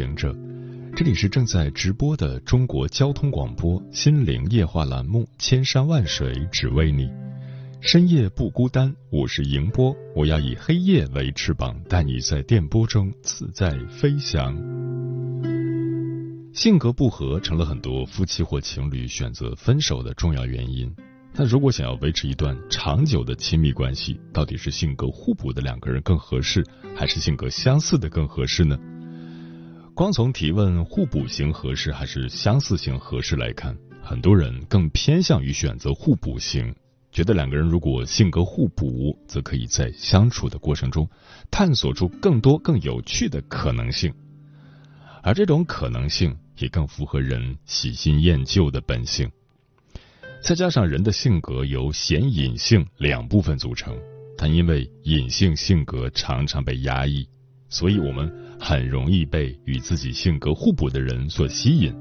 [0.00, 0.34] 行者，
[0.96, 7.04] 这里是正在直播的中国交通广播心灵夜话栏目《千山万水只为你》，
[7.82, 14.56] 深夜不孤单，我是迎波，我要以黑夜为翅膀，带你在电波中自在飞翔。
[16.54, 20.90] 性格不合成了很多夫妻或情侣选择分手的重要原因。
[21.34, 26.64] 那如果想要维持一段长久的亲密关系，到底是性格互补的两个人更合适，
[26.96, 28.78] 还是性格相似的更合适呢？
[30.00, 36.74] 光从提问互补型合适还是相似型合适来看，很多人更偏向于选择互补型，
[37.12, 41.06] 觉得两个人如果性格互补，则可以在相处的过程中
[41.50, 44.10] 探索出更多更有趣的可能性，
[45.22, 49.30] 而这种可能性也更符合人喜新厌旧的本性。
[50.40, 53.94] 再加上人的性格由显隐性两部分组成，
[54.38, 57.28] 但因为隐性性格常常被压抑，
[57.68, 61.92] 所以我们很容易被与自己性格互补的人所吸引，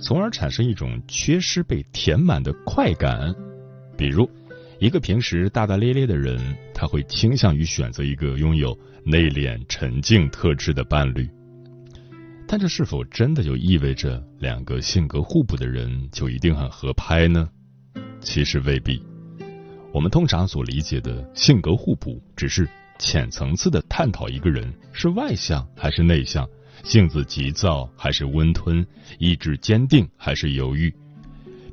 [0.00, 3.32] 从而产生一种缺失被填满的快感。
[3.96, 4.28] 比如，
[4.80, 6.40] 一个平时大大咧咧的人，
[6.74, 11.28] 他会倾向于选择一个拥有内敛沉静特质的伴侣。
[12.46, 17.46] 但这是否真的就意味着两个性格互补的人就一定很合拍呢？
[18.20, 19.02] 其实未必，
[19.92, 22.66] 我们通常所理解的性格互补，只是
[22.98, 26.48] 浅层次的探讨一个人是外向还是内向，
[26.82, 28.86] 性子急躁还是温吞，
[29.18, 30.92] 意志坚定还是犹豫，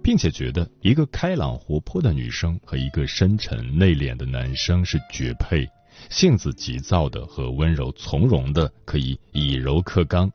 [0.04, 5.68] 并且觉得一个开朗活泼的女生和一个深沉内敛的男生是绝配，
[6.10, 10.32] 性子急躁的和温柔从容的可以以柔克刚，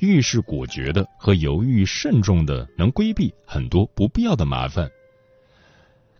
[0.00, 4.90] 遇事果决的和犹豫慎重的能规避很多不必要的麻烦。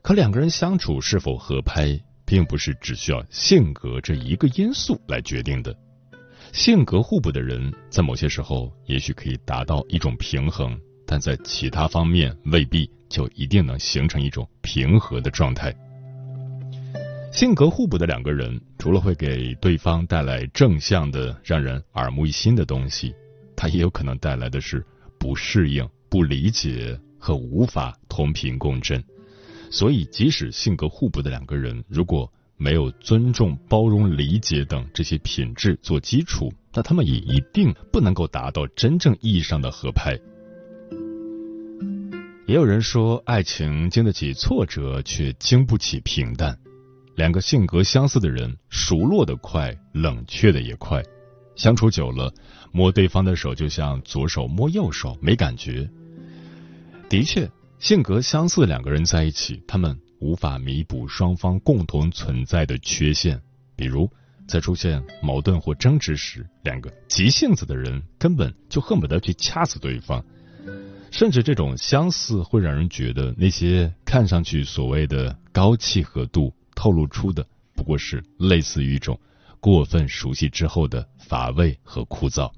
[0.01, 5.77] 可两个人相处是否合拍，并不是只需要性格这一个因素来决定的。
[6.53, 15.75] 性格互补的人，在某些时候也许可以达到一种平衡，但在其他方面未必就一定能形成一种平和的状态。
[17.33, 23.15] 性格互补的两个人，除了会给对方带来正向的、让人耳目一新的东西，
[23.57, 24.85] 他也有可能带来的是
[25.19, 29.03] 不适应、不理解和无法同频共振。
[29.73, 40.13] 所以，即使性格互补的两个人，如果没有尊重、包容、理解等这些品质做基础，那他们也一定不能够达到真正意义上的合拍。
[42.47, 46.59] 也有人说，爱情经得起挫折，却经不起平淡。
[47.17, 51.03] 两个性格相似的人，熟络的快，冷却的也快。
[51.57, 52.31] 相处久了，
[52.73, 55.89] 摸对方的手就像左手摸右手，没感觉。
[57.09, 57.51] 的确。
[57.83, 63.43] 性格相似两个人在一起，他们无法弥补双方共同存在的缺陷。
[63.75, 64.09] 比如，
[64.47, 70.25] 在出现矛盾或争执时，两个急性子的人根本就恨不得去掐死对方。
[71.11, 77.45] 甚至这种相似会让人觉得，那些看上去所谓的高契合度，透露出的
[77.75, 79.19] 不过是类似于一种
[79.59, 82.49] 过分熟悉之后的乏味和枯燥。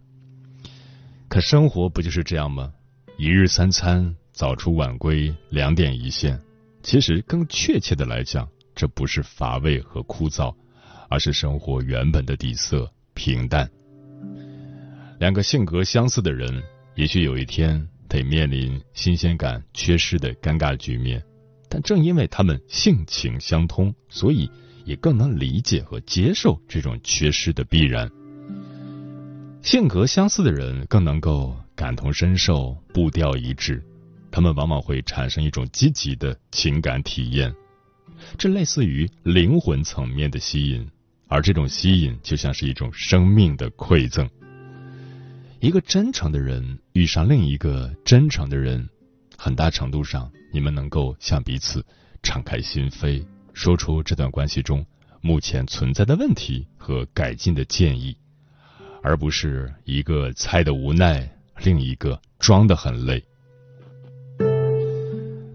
[1.29, 2.75] 可生活不就是这样吗？
[3.17, 4.15] 一日三餐。
[4.35, 6.37] 早出晚归，两点一线。
[6.83, 10.53] 其实更确切的来讲，这不是乏味和枯燥，
[11.09, 13.71] 而是生活原本的底色平淡。
[15.21, 16.61] 两个性格相似的人，
[16.97, 21.23] 也许有一天得面临新鲜感缺失的尴尬局面，
[21.69, 24.51] 但正因为他们性情相通，所以
[24.85, 28.11] 也更能理解和接受这种缺失的必然。
[29.63, 33.81] 性格相似的人更能够感同身受，步调一致。
[34.35, 37.55] 他们往往会产生一种积极的情感体验，
[38.37, 40.91] 这类似于灵魂层面的吸引，
[41.29, 44.29] 而这种吸引就像是一种生命的馈赠。
[45.61, 48.89] 一个真诚的人遇上另一个真诚的人，
[49.39, 51.87] 很大程度上，你们能够向彼此
[52.21, 54.85] 敞开心扉，说出这段关系中
[55.21, 58.17] 目前存在的问题和改进的建议，
[59.01, 61.25] 而不是一个猜的无奈，
[61.63, 63.25] 另一个装的很累。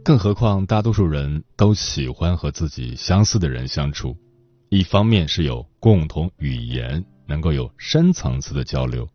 [0.10, 4.18] 更何况，大多数人都喜欢和自己相似的人相处，
[4.70, 9.06] 一方面是有共同语言，能够有深层次的交流；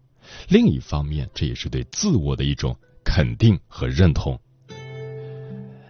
[0.49, 4.41] 另一方面，这也是对自我的一种肯定和认同。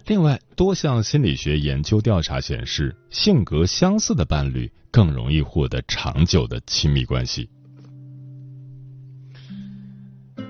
[0.07, 7.51] 另外，多项心理学研究调查显示，性格相似的伴侣更容易获得长久的亲密关系。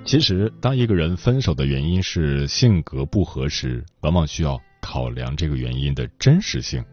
[0.05, 6.85] 其实，当一个人分手的原因是性格不合时，往往需要考量这个原因的真实性，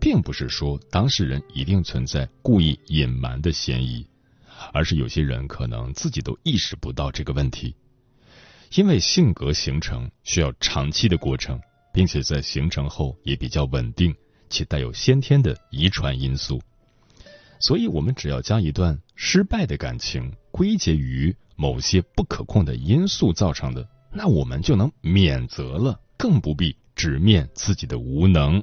[0.00, 4.06] 并不是说当事人一定存在故意隐瞒的嫌疑，
[4.72, 7.74] 而是有些人可能自己都意识不到这个问题，
[8.74, 11.60] 因为性格形成需要长期的过程。
[11.90, 14.14] 并且在形成后也比较稳定，
[14.50, 16.62] 且带有先天的遗传因素，
[17.58, 28.62] 所以，我们只要将一段失败的感情归结于某些不可控的因素造成的，那我们就能免责了，更不必直面自己的无能。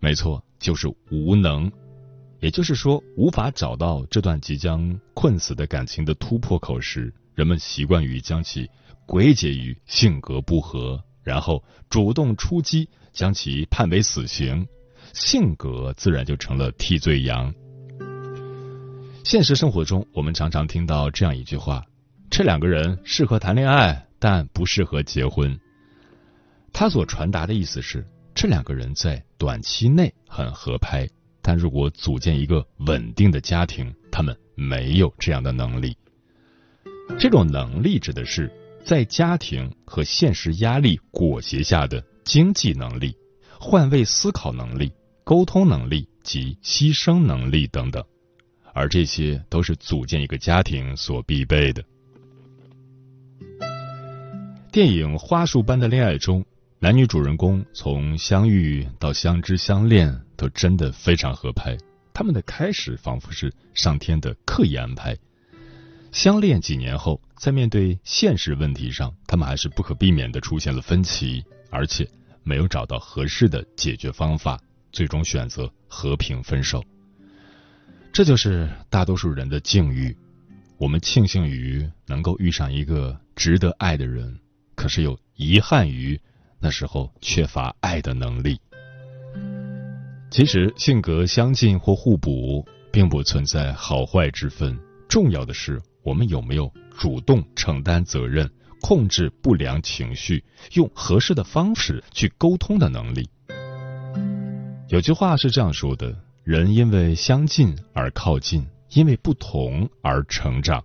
[0.00, 1.70] 没错，就是无能。
[2.40, 8.68] 也就是说，无法找到这段即将困死的感情的突破口时，人们习惯于将其
[9.06, 11.00] 归结于性格不合。
[11.22, 14.66] 然后主动出击，将其判为死刑，
[15.12, 17.54] 性格自然就成了替罪羊。
[19.24, 21.84] 现实生活中，我们常常听到这样一句话
[22.30, 25.58] ：“这两个人适合谈恋爱，但不适合结婚。”
[26.72, 31.08] 他所传达的意思是，这两个人在短期内很合拍，
[31.42, 35.96] 但如果组建一个稳定的家庭，他们没有这样的能力。
[37.18, 38.50] 这种能力指的是。
[38.82, 43.14] 在家庭和现实压力裹挟下的经济能力、
[43.60, 44.90] 换位思考能力、
[45.22, 48.02] 沟通能力及牺牲能力等等，
[48.80, 51.84] 而这些都是组建一个家庭所必备的。
[54.72, 56.42] 电影《花束般的恋爱》中，
[56.78, 61.76] 男女主人公从相遇到相知相恋，都真的非常合拍。
[62.14, 65.14] 他们的开始仿佛是上天的刻意安排。
[66.10, 72.08] 相恋几年后，在面对现实问题上，他们还是不可避免的出现了分歧，而且
[72.42, 74.58] 没有找到合适的解决方法，
[74.90, 76.82] 最终选择和平分手。
[78.12, 80.16] 这就是大多数人的境遇。
[80.78, 84.38] 我们庆幸于能够遇上一个值得爱的人，
[84.74, 86.20] 可是又遗憾于
[86.58, 88.60] 那时候缺乏爱的能力。
[90.30, 94.78] 其实，性格相近或互补，并不存在好坏之分，
[95.08, 95.80] 重要的是。
[96.02, 100.42] 我们有没有主动承担责任、控制不良情绪、
[100.72, 103.28] 用合适的方式去沟通的能力？
[104.88, 110.82] 有句话是这样说的：人因为相近而靠近，因为不同而成长。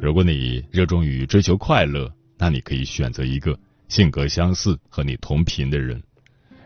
[0.00, 3.58] 如果你热衷于追求快乐，那你可以选择一个
[3.88, 6.00] 性格相似、和你同频的人；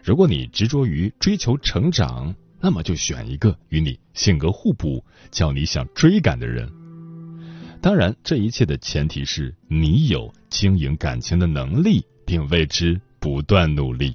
[0.05, 6.71] 如果你执着于追求成长，那么就选一个与你性格互补、叫你想追赶的人。
[7.81, 14.15] 当然，这一切的前提是你有经营感情的能力，并为之不断努力。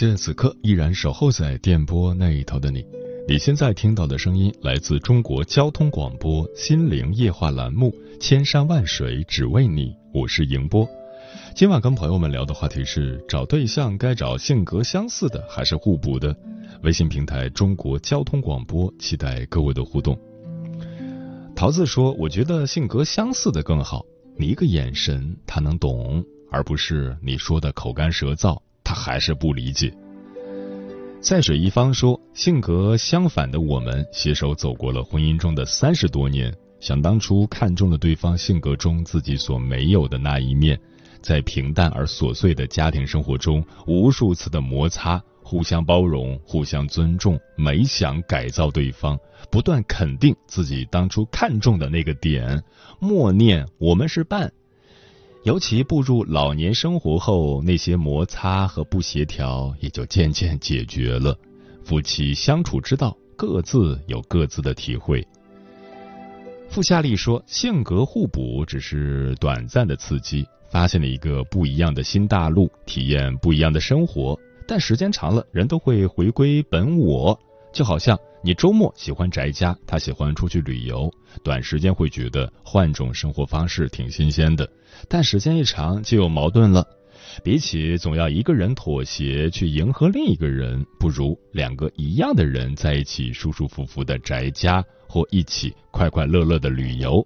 [0.00, 2.82] 感谢此刻依然守候在电波那一头的你。
[3.28, 10.88] 你现在听到的声音来自中国交通广播心灵夜话栏目《千山万水只为你》，我是迎波。
[11.54, 16.34] 今晚跟朋友们聊的话题是：找对象该找性格相似的还是互补的？
[16.82, 20.18] 微信平台中国交通广播，期待各位的互动。
[21.54, 24.02] 桃子说：“我觉得性格相似的更好，
[24.38, 28.58] 你一个眼神他能懂，而不是你说的口干舌燥，
[28.90, 29.94] 他还是不理解。”
[31.22, 40.76] 在水一方说：“性格相反的我们携手走过了婚姻中的三十多年，想当初看中了对方性格中自己所没有的那一面。”
[41.22, 49.18] 在平淡而琐碎的家庭生活中，无数次的摩擦，互相包容，互相尊重，没想改造对方，
[49.50, 52.60] 不断肯定自己当初看中的那个点，
[52.98, 54.50] 默念我们是伴。
[55.44, 61.34] 尤其步入老年生活后，那些摩擦和不协调也就渐渐解决了。
[61.82, 65.26] 夫妻相处之道，各自有各自的体会。
[66.68, 74.38] 傅夏利说，性格互补只是短暂的刺激，发现了一个不一样的新大陆，体验不一样的生活。
[74.68, 77.36] 但时间长了，人都会回归本我。
[77.72, 81.12] 就好像你周末喜欢宅家，他喜欢出去旅游，
[81.44, 84.66] 短时间会觉得换种生活方式挺新鲜的，
[85.08, 86.86] 但时间一长就有矛盾了。
[87.44, 97.24] 比起总要一个人妥协去迎合另一个人，不如两个一样的人在一起舒舒服服的宅家，或一起快快乐乐的旅游。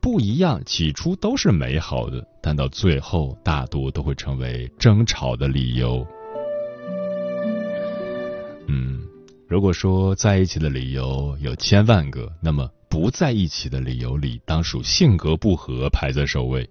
[0.00, 6.06] 不一样，起初都是美好的，但到最后大多都会成为争吵的理由。
[9.48, 16.68] 如果说在一起的理由有千万个，那么不在一起的理由里，当属性格不合排在首位。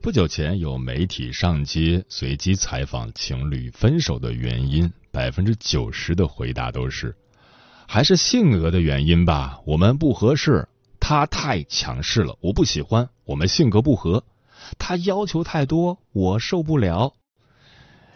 [0.00, 7.16] 不久前有媒体上街随机采访情侣分手的原因，百分之九十的回答都是
[7.88, 10.68] 还是性格的原因吧，我们不合适，
[11.00, 14.22] 他太强势了，我不喜欢，我们性格不合，
[14.78, 17.14] 他要求太多，我受不了。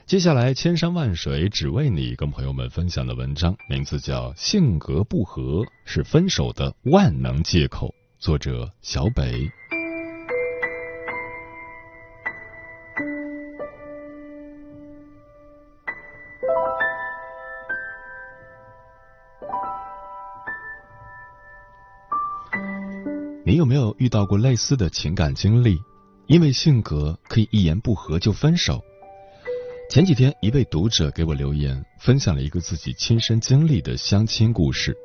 [0.06, 9.50] 接下来，千山万水只为你，跟朋友们分享的文章名字叫《性格不合是分手的万能借口》，作者小北。
[23.46, 25.80] 你有没有遇到过类似的情感经历？
[26.26, 28.84] 因为性格可以一言不合就分手？
[29.90, 34.96] 前几天，一位读者给我留言，分享了一个自己亲身经历的相亲故事。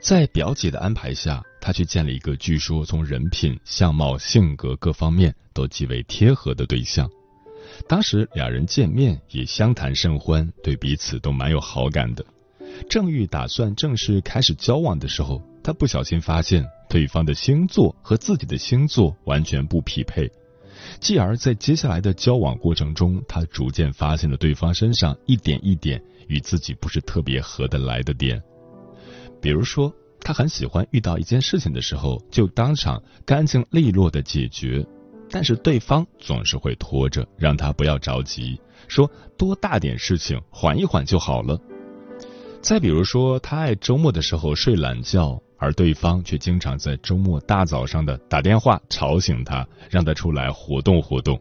[0.00, 7.08] 在表姐的安排下，他去见了一个据说从人品、相貌、性格各方面都极为贴合的对象。
[7.88, 12.24] 当时两人见面也相谈甚欢，对彼此都蛮有好感的。
[12.90, 20.30] 正欲打算正式开始交往的时候，他不小心发现对方的星座和自己的星座完全不匹配。
[21.00, 28.40] 继而在接下来的交往过程中，他逐渐发现了对方身上一点一点与自己不是特别合得来的点。
[29.40, 34.86] 比如说，他很喜欢遇到一件事情的时候就当场干净利落的解决，
[35.30, 41.58] 但是对方总是会拖着，让他不要着急，说多大点事情缓一缓就好了。
[42.60, 45.42] 再比如说，他爱周末的时候睡懒觉。
[45.62, 51.40] 而对方却经常在周末大早上的打电话吵醒他，让他出来活动活动。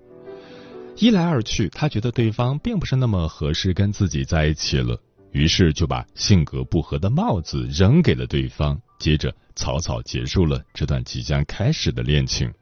[0.96, 4.96] 一来二去，他觉得对方并不是那么合适跟自己在一起了，
[5.32, 12.54] 于是就把性格不合的帽子扔给了对方，接着草草结束了这段即将开始的恋情。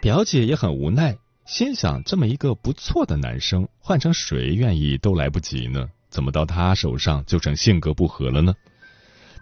[0.00, 5.88] 表姐也很无奈，心想：这么一个不错的男生，换成谁愿意都来不及呢？
[6.10, 8.54] 怎么到他手上就成性格不合了呢？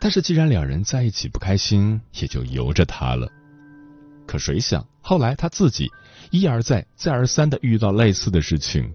[0.01, 3.31] 但是既然两人在一起不开心，也就由着他了。
[4.27, 5.91] 可谁想，后来他自己
[6.31, 8.93] 一而再、再而三的遇到类似的事情。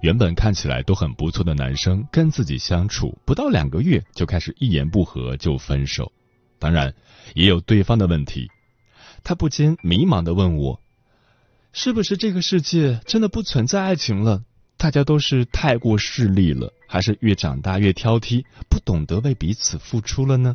[0.00, 6.12] 原本看起来都很不错的男生，跟自己相处不到两个月，就开始一言不合就分手。
[6.60, 6.94] 当然，
[7.34, 8.48] 也有对方的问题。
[9.24, 10.80] 他不禁迷茫的问我
[11.72, 14.44] ：“是不是这个世界真的不存在爱情了？
[14.84, 20.54] 大家都是太过势利了？”还是越长大越挑剔，不懂得为彼此付出了呢？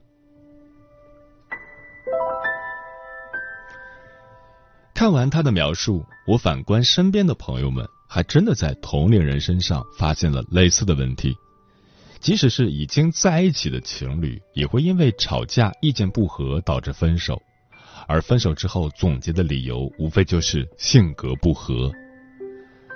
[4.93, 11.35] 看完他的描述，我反观身边的朋友们，还真的在同龄人身上发现了类似的问题。
[12.19, 17.41] 即使是已经在一起的情侣，也会因为吵架、意见不合导致分手，
[18.07, 21.91] 而分手之后总结的理由，无非就是性格不合。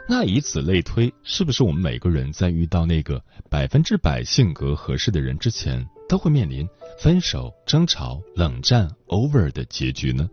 [0.08, 6.68] 那以此类推，是不是我们每个人在遇到那个百分之百性格合适的人之前，都会面临
[7.00, 10.30] 分手、争吵、冷战、over 的结局呢？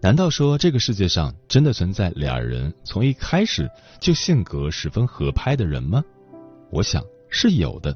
[0.00, 3.68] 难道说这个世界上真的存在俩人从一开始
[4.00, 6.02] 就性格十分合拍的人吗？
[6.70, 7.94] 我想是有的，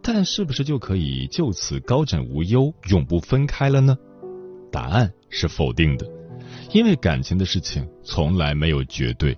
[0.00, 3.96] 但是不是就可以就此高枕无忧、永不分开了呢？
[4.70, 6.06] 答案是否定的，
[6.70, 9.36] 因为感情的事情从来没有绝对。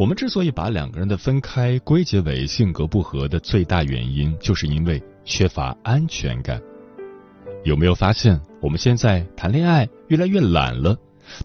[0.00, 6.58] 我们之所以把两个人的分开归结为性格不合的最大原因，就是因为缺乏安全感。
[7.64, 10.96] 有没有发现，我们现在谈恋爱越来越懒了，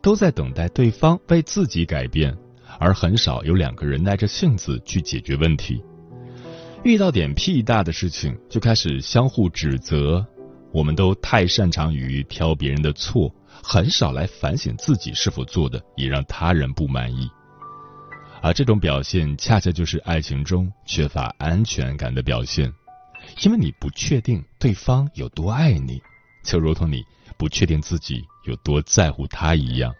[0.01, 2.33] 都在等待对方为自己改变，
[2.79, 5.83] 而很少有两个人耐着性子去解决问题。
[6.85, 10.25] 遇到点屁大的事情，就开始相互指责。
[10.71, 13.29] 我们都太擅长于挑别人的错，
[13.61, 17.29] 很少来反省自己是否做的也让他人不满意。
[18.45, 22.71] 而这种表现，恰恰就是爱情中缺乏安全感的表现，
[23.41, 25.99] 因为你不确定对方有多爱你，
[26.43, 27.01] 就如同你
[27.39, 29.91] 不确定自己有多在乎他一样。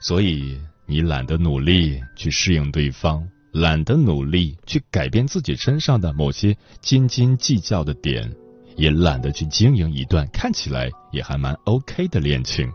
[0.00, 8.32] 所以，你懒得努力去适应对方，懒得努力去改变自己身上的某些斤斤计较的点，
[8.76, 12.72] 也懒得去经营一段看起来也还蛮 OK 的恋情。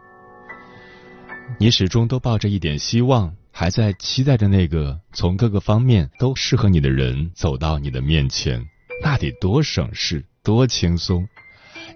[1.57, 3.33] 你始终都抱着一点希望。
[3.59, 8.65] 还在期待着那个从各个方面都适合你的人走到你的面前，
[9.03, 11.27] 那得多省事，多轻松！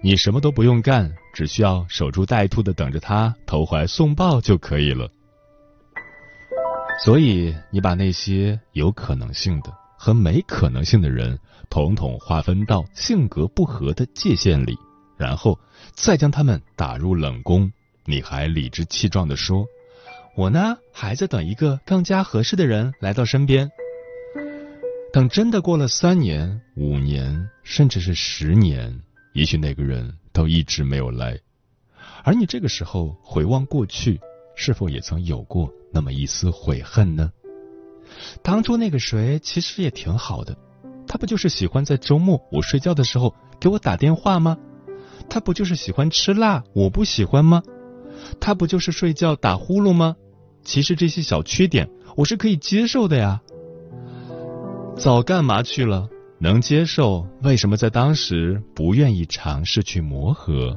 [0.02, 5.08] 你什么都不用干，只需要守株待兔的等着他投怀送抱就可以了。
[7.02, 11.38] 所以，你把那些有可能性的和没可能性的人
[11.70, 14.76] 统统划分到性格不合的界限里，
[15.16, 15.58] 然后
[15.94, 17.72] 再将他们打入冷宫，
[18.04, 19.64] 你还理直气壮的说。
[20.36, 23.70] 我呢，还在等一个更加合适的人来到身边。
[25.12, 29.00] 等真的过了三年、五年，甚至是十年，
[29.32, 31.38] 也许那个人都一直没有来。
[32.24, 34.20] 而你这个时候回望过去，
[34.56, 37.30] 是否也曾有过那么一丝悔恨呢？
[38.42, 40.56] 当初那个谁其实也挺好的，
[41.06, 44.58] 他不就是喜欢在周末我睡觉的时候给我打电话吗？
[45.30, 47.62] 他不就是喜欢吃辣，我不喜欢吗？
[48.40, 50.16] 他不就是睡觉打呼噜吗？
[50.64, 53.40] 其实这些小缺点我是可以接受的呀，
[54.96, 56.08] 早干嘛去了？
[56.38, 60.76] 能接受，为什么在当时不愿意尝试去磨合？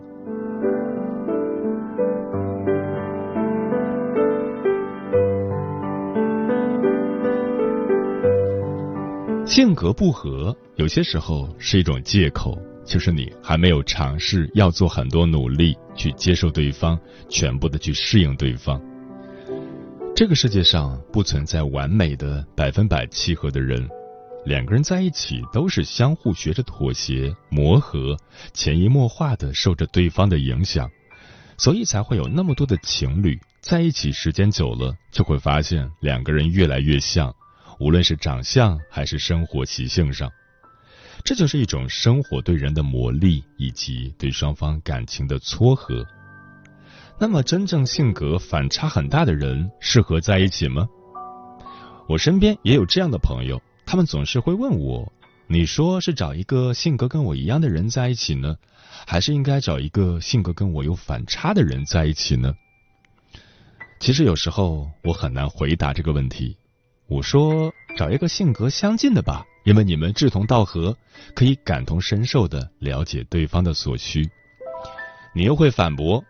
[9.46, 18.80] 性格不合，有些时候是一种借口，就是你还没有尝试要做很多努力去接受对方，全部的去适应对方。
[20.18, 23.88] 这个世界上不存在完美的百分百契合的人，
[24.46, 28.18] 两个人在一起都是相互学着妥协、磨合，
[28.52, 30.90] 潜移默化的受着对方的影响，
[31.56, 37.32] 所以才会有那么多的情侣在一起时间久了，就会发现两个人越来越像，
[37.80, 40.32] 无论是长相还是生活习性上，
[41.24, 46.04] 这就是一种生活对人的磨砺，以及对双方感情的撮合。
[47.20, 50.88] 那么，真正性格反差很大的人适合在一起吗？
[52.08, 55.12] 我身边也有这样的朋友，他们总是会问我
[55.50, 58.56] ：“你说是找一个性格跟我一样的人在一起呢，
[59.08, 62.54] 还是应该找一个性格跟我有反差的人在一起呢？”
[64.00, 66.56] 其实有时候我很难回答这个问题。
[67.08, 70.96] 我说：“找一个性格相近的吧，因为你们志同道合，
[71.34, 74.30] 可以感同身受的了解对方的所需。”
[75.34, 76.24] 你又会反驳。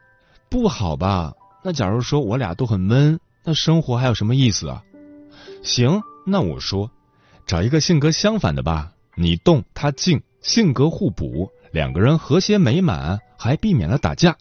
[0.49, 1.33] 不好吧？
[1.63, 4.81] 那假如说我俩都很闷，那生活还有什么意思啊？
[5.63, 6.89] 行，那我说，
[7.45, 14.35] 找一个性格相反的吧，你动他静，性格互补，两个人和谐美满，还避免了打架。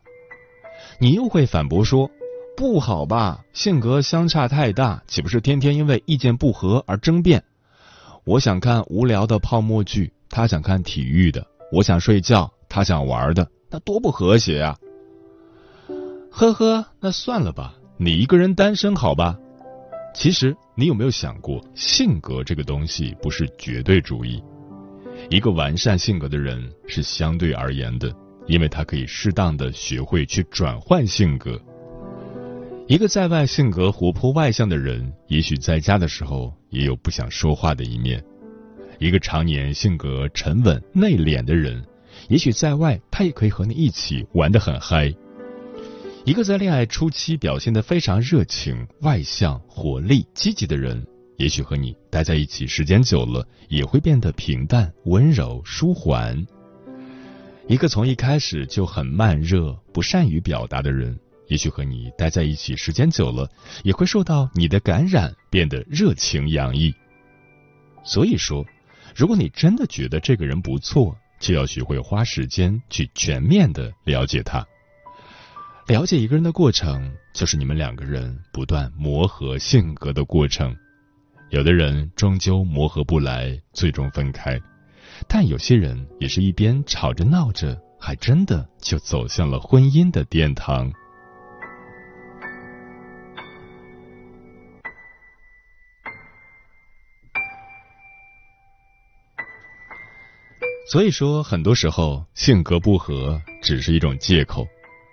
[1.01, 2.11] 你又会反驳说，
[2.57, 3.45] 不好吧？
[3.53, 7.43] 性格相差太大，岂不是天天因为意见不合而争辩？
[8.25, 11.43] 我想看无聊的泡沫剧，他想看体育的；
[11.73, 14.77] 我想睡觉，他想玩的，那多不和谐啊！
[16.39, 19.39] 呵呵，那算了吧，你一个人单身好吧？
[20.15, 24.45] 其实你有没有想过，性格这个东西不是绝对主义。
[25.31, 28.15] 一个完善性格的人是相对而言的，
[28.47, 31.59] 因为他可以适当的学会去转换性格。
[32.87, 38.21] 一个在外性格活泼外向的人，也许在家的时候也有不想说话的一面；
[38.99, 41.83] 一个常年性格沉稳内敛的人，
[42.29, 45.11] 也许在外他也可以和你一起玩得很嗨。
[46.27, 56.45] 一个在恋爱初期表现的非常热情、外向、活力、积极的人，也许和你待在一起时间久了，也会变得平淡、温柔、舒缓。
[57.69, 63.49] 一个从一开始就很慢热、不善于表达的人，也许和你待在一起时间久了，
[63.85, 66.93] 也会受到你的感染，变得热情洋溢。
[68.03, 68.67] 所以说，
[69.15, 74.67] 如果你真的觉得这个人不错，就要学会花时间去全面的了解他。
[75.89, 80.77] 了解一个人的过程，就是你们两个人不断磨合性格的过程。
[81.51, 84.59] 有的人终究磨合不来，最终分开；
[85.29, 90.93] 但有些人也是一边吵着闹着，还真的就走向了婚姻的殿堂。
[100.91, 104.67] 所以说，很多时候性格不合只是一种借口。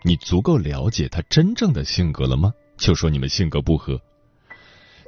[0.04, 2.54] 你足够了解他真正的性格了吗？
[2.78, 4.00] 就说你们性格不合。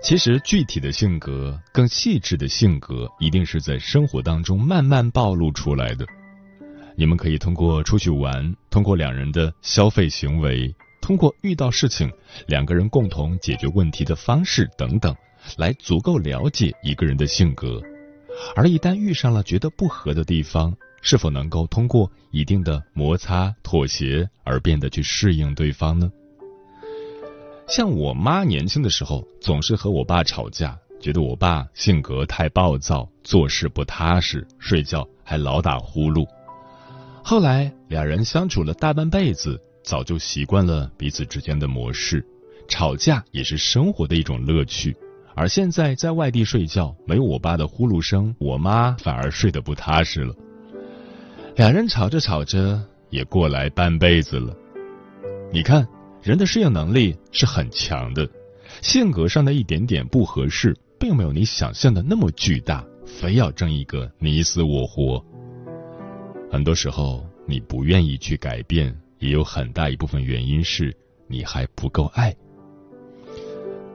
[0.02, 6.06] 其实具体的性格、更细致的性格，一定是在生活当中慢慢暴露出来的。
[6.96, 12.10] 你们可以通过出去玩，通过两人的消费行为，通过遇到事情
[12.48, 15.14] 两个人共同解决问题的方式等等，
[15.58, 17.82] 来足够了解一个人的性格。
[18.56, 26.12] 而一旦遇上了觉得不合的地方，是否能够通过一定的摩擦、妥协而变得去适应对方呢？
[27.68, 36.28] 像我妈年轻的时候，总是和我爸吵架，觉得我爸性格太暴躁，做事不踏实，睡觉还老打呼噜。
[37.24, 42.26] 后来两人相处了大半辈子，早就习惯了彼此之间的模式，
[42.68, 44.98] 吵架也是生活的一种乐趣。
[45.36, 50.34] 而现在在外地睡觉，没有我爸的呼噜声，我妈反而睡得不踏实了。
[51.56, 54.56] 两人吵着吵着，也过来半辈子了。
[55.52, 55.88] 你看。
[56.22, 58.28] 人的适应能力是很强的，
[58.82, 65.24] 性格上的一点点不合适，并没有你想象的那么巨大，非要争一个你死我活。
[66.52, 70.92] 很多时候，你不愿意去改变，也有很大一部分原因是
[71.28, 72.36] 你还不够爱。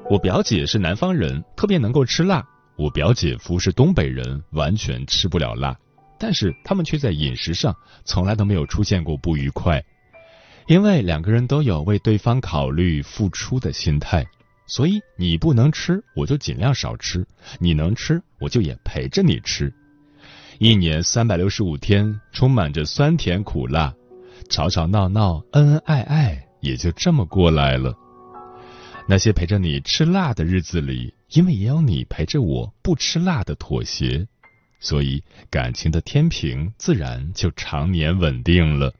[0.09, 2.41] 我表姐是南方人，特别能够吃辣；
[2.77, 5.77] 我表姐夫是东北人，完全吃不了辣，
[6.21, 9.83] 但是他们却在饮食上从来都没有出现过不愉快。
[10.67, 14.25] 因为两个人都有为对方考虑、付出的心态，
[14.67, 17.23] 所以你不能吃，我就尽量少吃；
[17.59, 19.73] 你能吃，我就也陪着你吃。
[20.59, 23.95] 一年三百六十五天，充满着酸甜苦辣，
[24.51, 27.97] 吵吵闹闹，恩恩爱爱，也就这么过来了。
[29.09, 34.29] 那些陪着你吃辣的日子里，因为也有你陪着我不吃辣的妥协，
[34.81, 38.93] 所以感情的天平自然就常年稳定了。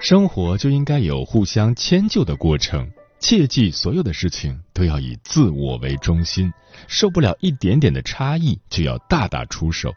[0.00, 6.52] 生活就应该有互相迁就的过程，切记所有的事情都要以自我为中心，
[6.86, 9.94] 受不了一点点的差异就要大打出手。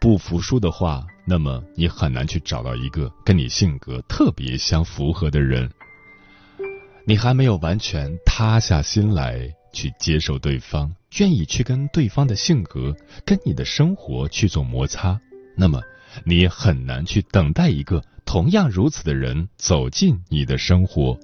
[0.00, 5.70] 不服输的话，那么你很难去找到一个跟你性格特别相符合的人。
[7.06, 15.20] 你还没有完全塌下心来去接受对方，愿意去跟对方的性格、跟你的生活去做摩擦，
[15.56, 15.82] 那么
[16.24, 18.02] 你很难去等待一个。
[18.24, 21.18] 同样如此的人走进你的生活，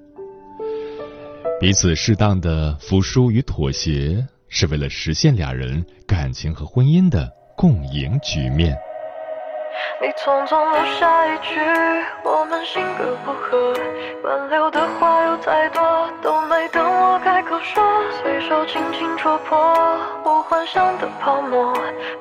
[1.61, 8.77] 彼此适当的服输与妥协，是为了实现俩人感情和婚姻的共赢局面。
[10.01, 11.59] 你匆匆留下一句
[12.25, 13.75] 我们性格不合，
[14.25, 17.83] 挽留的话有太多都没等我开口说，
[18.23, 19.59] 随手轻轻戳破
[20.25, 21.73] 我幻想的泡沫，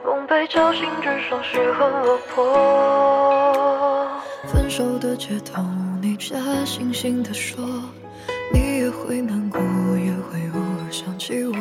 [0.05, 4.07] 梦被叫醒只剩失魂落魄。
[4.47, 5.61] 分手的街头，
[6.01, 7.63] 你假惺惺地说，
[8.53, 9.59] 你也会难过，
[9.97, 11.53] 也会偶尔想起我，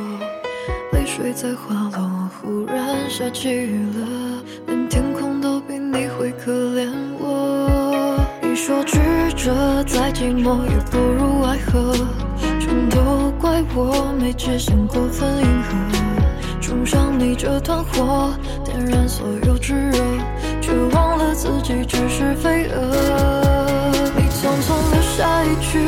[0.92, 4.25] 泪水在滑落，忽然下起雨了，
[6.46, 6.86] 可怜
[7.18, 8.16] 我。
[8.40, 9.00] 你说曲
[9.34, 11.92] 折再寂寞，也不如爱河，
[12.60, 15.74] 全都怪我没只想过分迎合，
[16.60, 18.32] 冲上你这团火，
[18.64, 19.98] 点燃所有炙热。
[20.60, 22.80] 却忘了自己只是飞蛾。
[24.16, 25.80] 你匆匆留下一句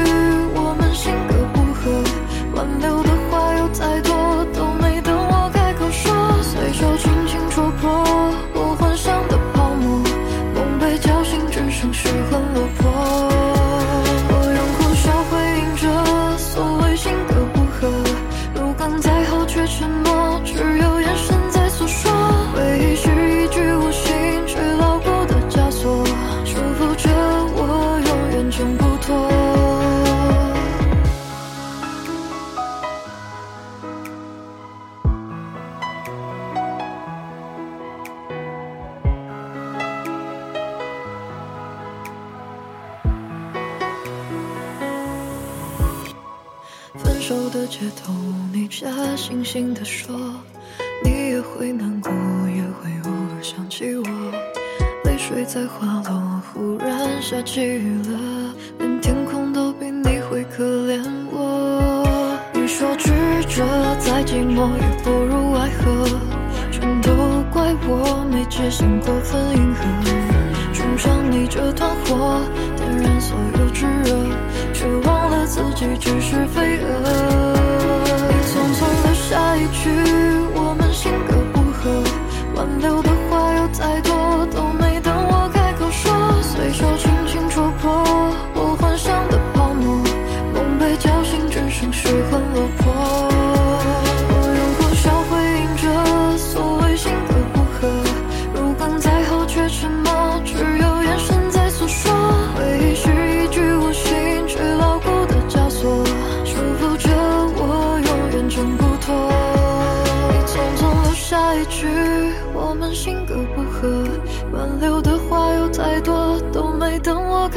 [49.51, 50.15] 轻的说，
[51.03, 52.13] 你也会难过，
[52.55, 54.05] 也会偶尔想起我。
[55.05, 62.07] 泪水在滑落，忽然下起雨了，连天空都比你会可怜我。
[62.53, 63.11] 你说曲
[63.49, 63.65] 折
[63.99, 66.07] 再寂寞，也不如爱河，
[66.71, 67.11] 全都
[67.51, 69.81] 怪我没只想过分迎合，
[70.75, 72.43] 冲上你这团火，
[72.77, 74.27] 点燃所有炙热，
[74.75, 76.47] 却忘了自己只是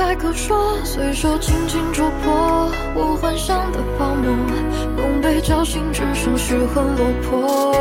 [0.01, 4.35] 开口说，随手轻轻戳破我幻想的泡沫，
[4.97, 7.71] 梦被叫醒，只剩失魂落魄。